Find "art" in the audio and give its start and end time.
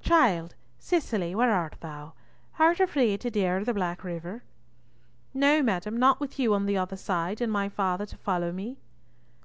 1.52-1.76, 2.58-2.80